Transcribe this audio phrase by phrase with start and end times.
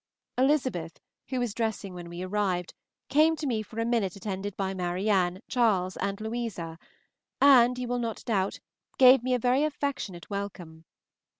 [0.35, 2.73] Elizabeth, who was dressing when we arrived,
[3.07, 6.79] came to me for a minute attended by Marianne, Charles, and Louisa,
[7.39, 8.59] and, you will not doubt,
[8.97, 10.85] gave me a very affectionate welcome.